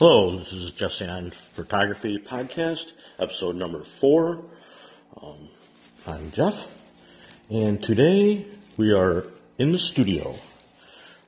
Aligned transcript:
Hello, 0.00 0.36
this 0.36 0.52
is 0.52 0.72
Jesse 0.72 1.06
on 1.06 1.30
Photography 1.30 2.18
Podcast, 2.18 2.90
episode 3.20 3.54
number 3.54 3.84
four. 3.84 4.42
Um, 5.22 5.48
I'm 6.04 6.32
Jeff, 6.32 6.66
and 7.48 7.80
today 7.80 8.44
we 8.76 8.92
are 8.92 9.28
in 9.56 9.70
the 9.70 9.78
studio. 9.78 10.34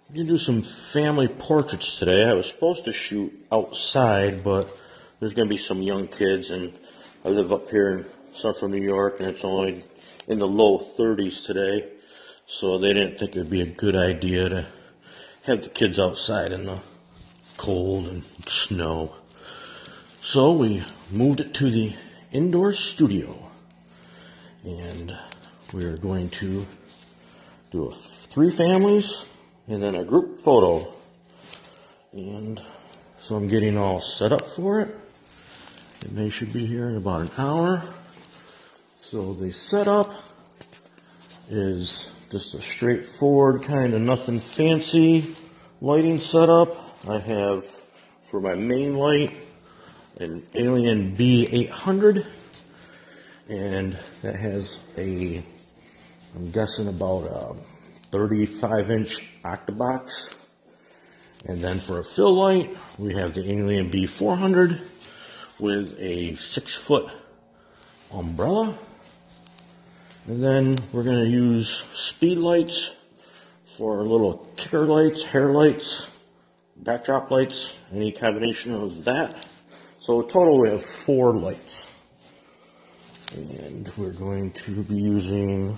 We're 0.09 0.17
going 0.17 0.27
to 0.27 0.33
do 0.33 0.39
some 0.39 0.63
family 0.63 1.29
portraits 1.29 2.01
today. 2.01 2.29
I 2.29 2.33
was 2.33 2.49
supposed 2.49 2.87
to 2.87 2.93
shoot 2.93 3.33
outside, 3.53 4.43
but 4.43 4.69
there's 5.21 5.33
going 5.33 5.47
to 5.47 5.55
be 5.55 5.59
some 5.59 5.81
young 5.81 6.09
kids, 6.09 6.51
and 6.51 6.75
I 7.25 7.29
live 7.29 7.53
up 7.53 7.71
here 7.71 7.93
in 7.93 8.07
central 8.35 8.69
New 8.69 8.83
York, 8.83 9.21
and 9.21 9.29
it's 9.29 9.45
only 9.45 9.85
in 10.27 10.41
the 10.41 10.49
low 10.49 10.81
30s 10.81 11.47
today, 11.47 11.89
so 12.49 12.79
they 12.79 12.93
didn't 12.95 13.21
think 13.21 13.37
it 13.37 13.39
would 13.39 13.51
be 13.51 13.63
a 13.63 13.67
good 13.67 13.95
idea 13.95 14.49
to 14.49 14.67
have 15.45 15.63
the 15.63 15.69
kids 15.69 16.01
outside 16.01 16.51
in 16.51 16.67
the 16.67 16.81
cold 17.67 18.07
and 18.07 18.23
snow. 18.47 19.13
So 20.21 20.53
we 20.53 20.85
moved 21.11 21.41
it 21.41 21.53
to 21.55 21.69
the 21.69 21.97
indoor 22.31 22.73
studio. 22.73 23.51
And 24.65 25.19
we're 25.73 25.97
going 25.97 26.29
to 26.31 26.65
do 27.73 27.89
a, 27.89 27.91
three 27.91 28.51
families 28.51 29.27
and 29.67 29.83
then 29.83 29.97
a 29.97 30.05
group 30.05 30.39
photo. 30.39 30.87
And 32.13 32.63
so 33.19 33.35
I'm 33.35 33.49
getting 33.49 33.77
all 33.77 34.01
set 34.01 34.31
up 34.31 34.47
for 34.47 34.83
it. 34.83 34.97
And 36.03 36.17
they 36.17 36.31
should 36.31 36.53
be 36.53 36.65
here 36.65 36.89
in 36.89 36.97
about 36.97 37.23
an 37.23 37.31
hour. 37.37 37.83
So 39.01 39.33
the 39.33 39.51
setup 39.51 40.15
is 41.51 42.13
just 42.31 42.55
a 42.55 42.61
straightforward 42.61 43.65
kind 43.65 43.93
of 43.93 44.01
nothing 44.03 44.39
fancy 44.39 45.35
lighting 45.81 46.21
setup. 46.21 46.86
I 47.09 47.21
have 47.21 47.65
for 48.23 48.41
my 48.41 48.57
main 48.57 48.97
light 48.97 49.33
an 50.19 50.45
Alien 50.57 51.17
B800 51.17 52.27
and 53.49 53.97
that 54.23 54.35
has 54.35 54.81
a 54.99 55.45
I'm 56.35 56.51
guessing 56.51 56.89
about 56.89 57.23
a 57.27 57.55
35 58.11 58.91
inch 58.91 59.31
octabox. 59.45 60.35
And 61.45 61.61
then 61.61 61.79
for 61.79 62.01
a 62.01 62.05
fill 62.05 62.35
light 62.35 62.77
we 62.99 63.15
have 63.15 63.35
the 63.35 63.53
Alien 63.53 63.89
B400 63.89 64.91
with 65.61 65.95
a 66.01 66.35
six 66.35 66.75
foot 66.75 67.09
umbrella. 68.13 68.77
And 70.27 70.43
then 70.43 70.77
we're 70.93 71.05
going 71.05 71.23
to 71.23 71.31
use 71.31 71.85
speed 71.93 72.39
lights 72.39 72.97
for 73.65 74.03
little 74.03 74.51
kicker 74.57 74.87
lights, 74.87 75.23
hair 75.23 75.53
lights, 75.53 76.11
backdrop 76.79 77.31
lights, 77.31 77.79
any 77.93 78.13
combination 78.13 78.75
of 78.75 79.05
that. 79.05 79.35
So 79.99 80.23
total 80.23 80.61
we 80.61 80.69
have 80.69 80.83
four 80.83 81.35
lights. 81.35 81.95
And 83.35 83.91
we're 83.97 84.13
going 84.13 84.53
to 84.53 84.83
be 84.85 84.95
using 84.95 85.77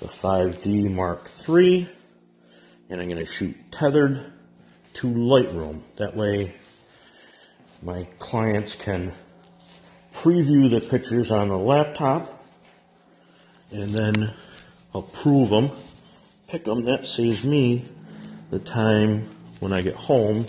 the 0.00 0.06
5D 0.06 0.90
Mark 0.92 1.30
III. 1.48 1.88
And 2.90 3.00
I'm 3.00 3.08
going 3.08 3.20
to 3.20 3.26
shoot 3.26 3.56
tethered 3.70 4.32
to 4.94 5.06
Lightroom. 5.08 5.82
That 5.96 6.16
way 6.16 6.54
my 7.82 8.06
clients 8.18 8.74
can 8.74 9.12
preview 10.12 10.70
the 10.70 10.80
pictures 10.80 11.30
on 11.30 11.48
the 11.48 11.58
laptop 11.58 12.42
and 13.70 13.92
then 13.92 14.32
approve 14.94 15.50
them, 15.50 15.70
pick 16.48 16.64
them. 16.64 16.84
That 16.84 17.06
saves 17.06 17.44
me 17.44 17.84
the 18.50 18.58
time 18.58 19.28
when 19.60 19.72
I 19.72 19.82
get 19.82 19.94
home 19.94 20.46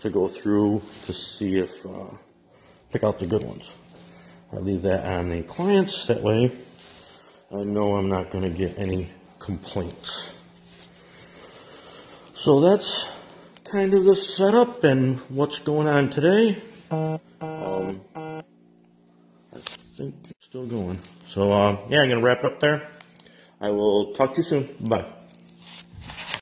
to 0.00 0.10
go 0.10 0.28
through 0.28 0.82
to 1.06 1.12
see 1.12 1.58
if, 1.58 1.84
uh, 1.86 2.14
pick 2.92 3.02
out 3.02 3.18
the 3.18 3.26
good 3.26 3.44
ones. 3.44 3.76
I 4.52 4.56
leave 4.56 4.82
that 4.82 5.04
on 5.04 5.30
the 5.30 5.42
clients, 5.42 6.06
that 6.06 6.22
way 6.22 6.52
I 7.52 7.62
know 7.62 7.96
I'm 7.96 8.08
not 8.08 8.30
going 8.30 8.42
to 8.44 8.56
get 8.56 8.78
any 8.78 9.10
complaints. 9.38 10.32
So 12.32 12.60
that's 12.60 13.12
kind 13.62 13.94
of 13.94 14.04
the 14.04 14.16
setup 14.16 14.82
and 14.82 15.18
what's 15.28 15.60
going 15.60 15.86
on 15.86 16.10
today. 16.10 16.60
Um, 16.90 18.00
I 19.54 19.58
think 19.96 20.14
it's 20.30 20.46
still 20.46 20.66
going. 20.66 20.98
So, 21.26 21.52
uh, 21.52 21.78
yeah, 21.88 22.02
I'm 22.02 22.08
going 22.08 22.20
to 22.20 22.24
wrap 22.24 22.42
up 22.42 22.58
there. 22.58 22.88
I 23.60 23.70
will 23.70 24.14
talk 24.14 24.32
to 24.32 24.38
you 24.38 24.42
soon. 24.42 24.68
Bye. 24.80 25.04